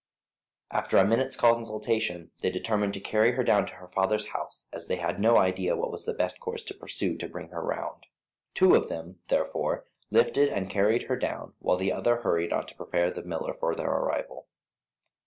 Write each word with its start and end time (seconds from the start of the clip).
_"]After 0.75 0.97
a 0.97 1.05
minute's 1.05 1.35
consultation 1.37 2.31
they 2.39 2.49
determined 2.49 2.95
to 2.95 2.99
carry 2.99 3.33
her 3.33 3.43
down 3.43 3.67
to 3.67 3.75
her 3.75 3.87
father's 3.87 4.29
house, 4.29 4.65
as 4.73 4.87
they 4.87 4.95
had 4.95 5.19
no 5.19 5.37
idea 5.37 5.75
what 5.75 5.91
was 5.91 6.05
the 6.05 6.13
best 6.15 6.39
course 6.39 6.63
to 6.63 6.73
pursue 6.73 7.15
to 7.17 7.29
bring 7.29 7.49
her 7.49 7.61
round. 7.61 8.07
Two 8.55 8.73
of 8.73 8.89
them, 8.89 9.19
therefore, 9.29 9.85
lifted 10.09 10.49
and 10.49 10.71
carried 10.71 11.03
her 11.03 11.15
down, 11.17 11.53
while 11.59 11.77
the 11.77 11.91
other 11.91 12.21
hurried 12.21 12.51
on 12.51 12.65
to 12.65 12.75
prepare 12.75 13.11
the 13.11 13.21
miller 13.21 13.53
for 13.53 13.75
their 13.75 13.91
arrival. 13.91 14.47